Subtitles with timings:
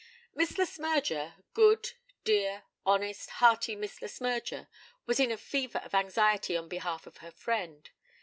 [0.33, 1.91] Miss Le Smyrger good,
[2.23, 4.67] dear, honest, hearty Miss Le Smyrger,
[5.05, 7.91] was in a fever of anxiety on behalf of her friend.